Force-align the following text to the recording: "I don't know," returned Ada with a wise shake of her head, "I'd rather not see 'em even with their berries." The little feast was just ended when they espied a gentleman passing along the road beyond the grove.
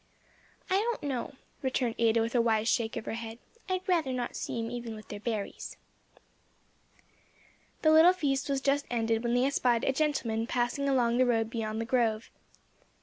"I 0.67 0.77
don't 0.77 1.03
know," 1.03 1.33
returned 1.61 1.93
Ada 1.99 2.21
with 2.21 2.33
a 2.33 2.41
wise 2.41 2.67
shake 2.67 2.97
of 2.97 3.05
her 3.05 3.13
head, 3.13 3.37
"I'd 3.69 3.87
rather 3.87 4.11
not 4.11 4.35
see 4.35 4.57
'em 4.57 4.71
even 4.71 4.95
with 4.95 5.09
their 5.09 5.19
berries." 5.19 5.77
The 7.83 7.91
little 7.91 8.11
feast 8.11 8.49
was 8.49 8.61
just 8.61 8.87
ended 8.89 9.21
when 9.23 9.35
they 9.35 9.45
espied 9.45 9.83
a 9.83 9.93
gentleman 9.93 10.47
passing 10.47 10.89
along 10.89 11.17
the 11.19 11.25
road 11.27 11.51
beyond 11.51 11.79
the 11.79 11.85
grove. 11.85 12.31